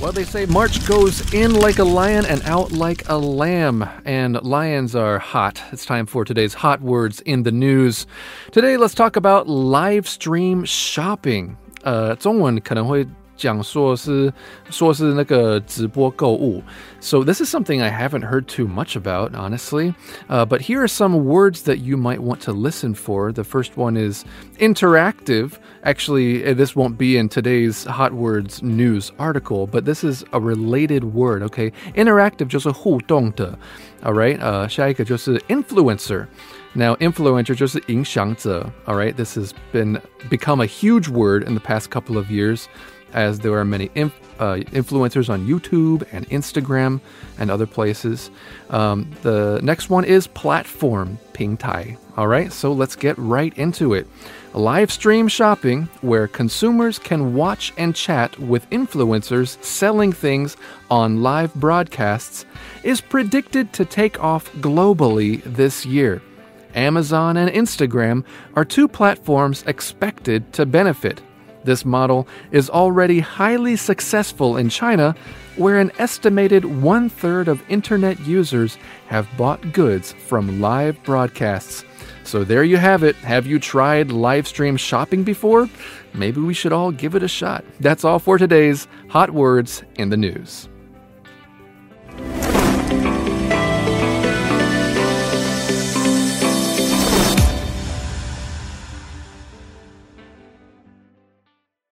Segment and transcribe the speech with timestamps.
[0.00, 3.88] Well, they say March goes in like a lion and out like a lamb.
[4.04, 5.62] And lions are hot.
[5.72, 8.06] It's time for today's hot words in the news.
[8.52, 11.56] Today, let's talk about live stream shopping.
[11.82, 13.06] 呃，中文可能会
[13.38, 14.32] 讲说是
[14.70, 16.62] 说是那个直播购物。
[17.00, 19.94] So this is something I haven't heard too much about, honestly.
[20.28, 23.32] Uh, but here are some words that you might want to listen for.
[23.32, 24.24] The first one is
[24.58, 25.58] interactive.
[25.82, 30.40] Actually, eh, this won't be in today's Hot Words news article, but this is a
[30.40, 31.42] related word.
[31.42, 33.58] Okay, interactive 就是互动的。
[34.02, 38.68] All right，呃，下一个就是 influencer。now, influencer 就是影响者.
[38.86, 42.64] All right, this has been become a huge word in the past couple of years
[43.13, 47.01] as there are many inf- uh, influencers on YouTube and Instagram
[47.37, 48.31] and other places.
[48.69, 51.97] Um, the next one is platform, Ping Tai.
[52.15, 54.07] All right, so let's get right into it.
[54.53, 60.57] Live stream shopping, where consumers can watch and chat with influencers selling things
[60.89, 62.45] on live broadcasts,
[62.83, 66.21] is predicted to take off globally this year.
[66.75, 68.23] Amazon and Instagram
[68.55, 71.21] are two platforms expected to benefit.
[71.63, 75.15] This model is already highly successful in China,
[75.57, 81.83] where an estimated one third of internet users have bought goods from live broadcasts.
[82.23, 83.15] So there you have it.
[83.17, 85.67] Have you tried live stream shopping before?
[86.13, 87.65] Maybe we should all give it a shot.
[87.79, 90.69] That's all for today's Hot Words in the News.